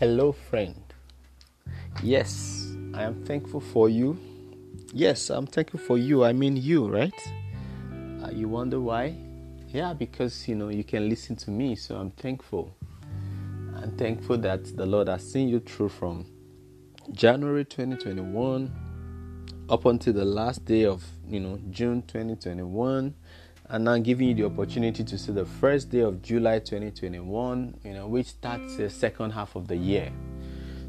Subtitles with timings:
[0.00, 0.80] Hello, friend.
[2.04, 4.16] Yes, I am thankful for you.
[4.94, 6.22] Yes, I'm thankful for you.
[6.22, 7.20] I mean, you, right?
[8.22, 9.16] Uh, you wonder why?
[9.66, 12.76] Yeah, because you know you can listen to me, so I'm thankful.
[13.74, 16.26] I'm thankful that the Lord has seen you through from
[17.10, 18.70] January 2021
[19.68, 23.16] up until the last day of you know June 2021
[23.70, 27.92] and now giving you the opportunity to see the first day of July 2021, you
[27.92, 30.10] know, which starts the second half of the year.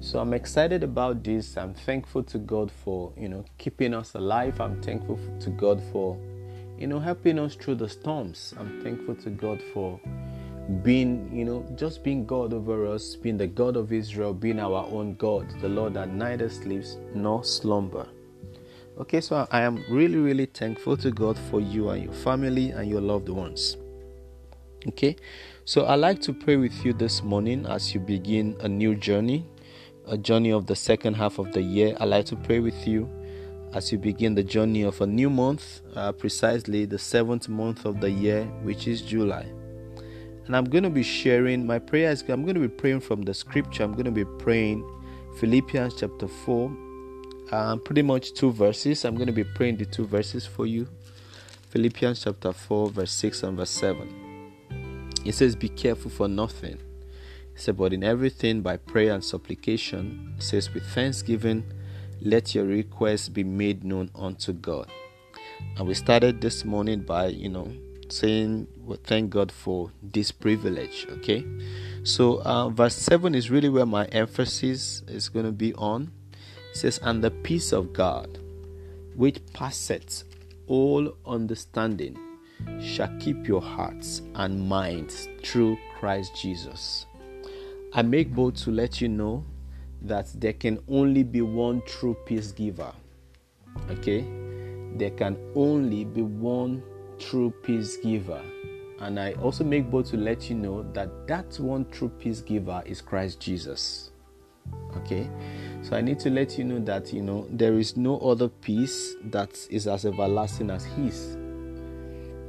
[0.00, 1.56] So I'm excited about this.
[1.56, 4.60] I'm thankful to God for, you know, keeping us alive.
[4.60, 6.18] I'm thankful to God for,
[6.78, 8.54] you know, helping us through the storms.
[8.58, 10.00] I'm thankful to God for
[10.82, 14.86] being, you know, just being God over us, being the God of Israel, being our
[14.86, 18.08] own God, the Lord that neither sleeps nor slumber.
[18.98, 22.88] Okay, so I am really, really thankful to God for you and your family and
[22.88, 23.78] your loved ones.
[24.86, 25.16] Okay,
[25.64, 29.46] so i like to pray with you this morning as you begin a new journey,
[30.06, 31.96] a journey of the second half of the year.
[32.00, 33.08] i like to pray with you
[33.72, 38.00] as you begin the journey of a new month, uh, precisely the seventh month of
[38.00, 39.46] the year, which is July.
[40.46, 42.22] And I'm going to be sharing my prayers.
[42.28, 43.84] I'm going to be praying from the scripture.
[43.84, 44.84] I'm going to be praying
[45.38, 46.70] Philippians chapter 4,
[47.52, 49.04] um, pretty much two verses.
[49.04, 50.88] I'm going to be praying the two verses for you.
[51.68, 54.52] Philippians chapter 4, verse 6 and verse 7.
[55.24, 56.78] It says, Be careful for nothing.
[57.54, 61.64] It says, But in everything by prayer and supplication, it says, With thanksgiving,
[62.20, 64.90] let your requests be made known unto God.
[65.76, 67.72] And we started this morning by, you know,
[68.08, 71.06] saying, well, Thank God for this privilege.
[71.10, 71.44] Okay.
[72.02, 76.12] So, uh, verse 7 is really where my emphasis is going to be on
[76.72, 78.38] says, And the peace of God,
[79.14, 80.24] which passeth
[80.66, 82.18] all understanding,
[82.80, 87.06] shall keep your hearts and minds through Christ Jesus.
[87.92, 89.44] I make bold to let you know
[90.02, 92.92] that there can only be one true peace giver.
[93.90, 94.24] Okay?
[94.96, 96.82] There can only be one
[97.18, 98.42] true peace giver.
[99.00, 102.82] And I also make bold to let you know that that one true peace giver
[102.86, 104.10] is Christ Jesus.
[104.96, 105.28] Okay?
[105.82, 109.16] So I need to let you know that you know there is no other peace
[109.24, 111.36] that is as everlasting as His.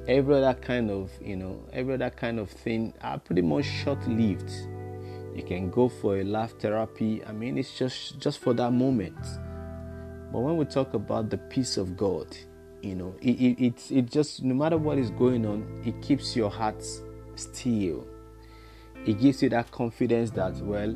[0.08, 4.52] Every other kind of you know every other kind of thing are pretty much short-lived.
[5.36, 7.26] You can go for a laugh therapy.
[7.26, 9.18] I mean, it's just just for that moment.
[10.32, 12.28] But when we talk about the peace of God,
[12.84, 16.36] you know, it, it, it, it just no matter what is going on, it keeps
[16.36, 16.84] your heart
[17.36, 18.08] still.
[19.06, 20.96] It gives you that confidence that well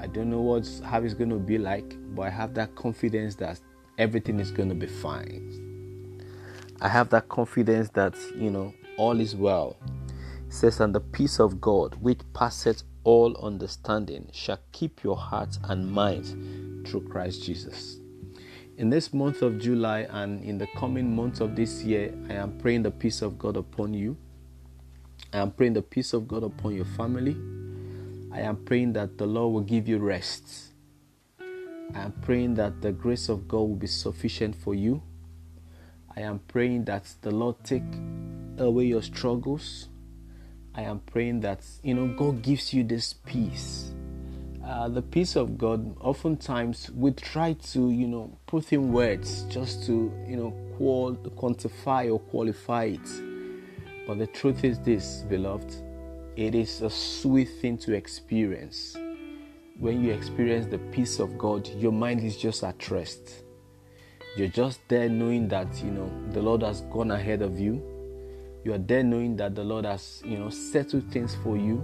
[0.00, 3.34] I don't know what's how it's going to be like, but I have that confidence
[3.36, 3.60] that
[3.98, 6.22] everything is going to be fine.
[6.80, 9.76] I have that confidence that you know all is well.
[10.46, 15.58] It says, and the peace of God, which passeth all understanding, shall keep your hearts
[15.64, 16.36] and minds
[16.88, 17.98] through Christ Jesus.
[18.78, 22.58] In this month of July and in the coming months of this year, I am
[22.58, 24.16] praying the peace of God upon you.
[25.32, 27.36] I am praying the peace of God upon your family.
[28.36, 30.74] I am praying that the Lord will give you rest.
[31.40, 35.02] I am praying that the grace of God will be sufficient for you.
[36.14, 37.82] I am praying that the Lord take
[38.58, 39.88] away your struggles.
[40.74, 43.94] I am praying that you know God gives you this peace.
[44.62, 45.96] Uh, the peace of God.
[46.00, 52.12] Oftentimes we try to you know put in words just to you know qual- quantify
[52.12, 54.06] or qualify it.
[54.06, 55.85] But the truth is this, beloved
[56.36, 58.94] it is a sweet thing to experience.
[59.78, 63.42] When you experience the peace of God, your mind is just at rest.
[64.36, 67.82] You're just there knowing that, you know, the Lord has gone ahead of you.
[68.64, 71.82] You are there knowing that the Lord has, you know, settled things for you.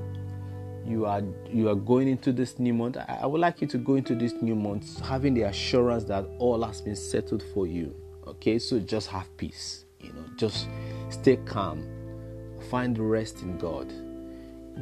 [0.85, 2.97] You are you are going into this new month.
[2.97, 6.63] I, would like you to go into this new month having the assurance that all
[6.65, 7.95] has been settled for you.
[8.27, 9.85] Okay, so just have peace.
[10.01, 10.67] You know, just
[11.09, 11.87] stay calm.
[12.69, 13.93] Find rest in God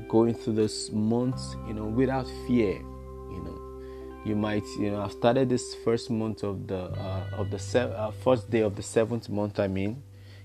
[0.08, 2.74] going through this month, you know, without fear.
[2.74, 7.50] You know, you might, you know, I've started this first month of the uh, of
[7.50, 9.60] the se- uh, first day of the seventh month.
[9.60, 10.02] I mean,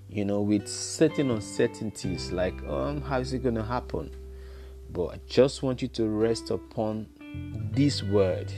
[0.10, 4.16] you know, with certain uncertainties like, um, how is it going to happen?
[4.92, 7.08] But I just want you to rest upon
[7.72, 8.52] this word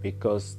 [0.00, 0.56] because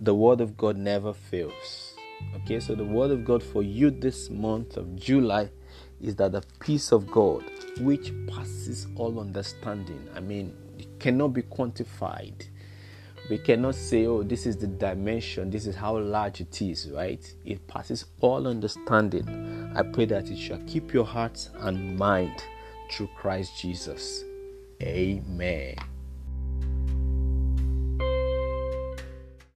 [0.00, 1.96] the word of God never fails.
[2.36, 5.50] Okay, so the word of God for you this month of July
[6.00, 7.44] is that the peace of God,
[7.80, 12.46] which passes all understanding, I mean, it cannot be quantified.
[13.30, 17.32] We cannot say, oh, this is the dimension, this is how large it is, right?
[17.44, 19.72] It passes all understanding.
[19.74, 22.44] I pray that it shall keep your heart and mind
[22.90, 24.24] through Christ Jesus.
[24.82, 25.76] Amen.